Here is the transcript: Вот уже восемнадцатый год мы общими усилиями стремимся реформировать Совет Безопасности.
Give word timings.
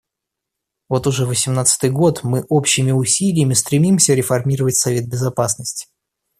Вот 0.89 1.05
уже 1.05 1.27
восемнадцатый 1.27 1.91
год 1.91 2.21
мы 2.23 2.43
общими 2.49 2.89
усилиями 2.89 3.53
стремимся 3.53 4.15
реформировать 4.15 4.75
Совет 4.77 5.07
Безопасности. 5.07 5.89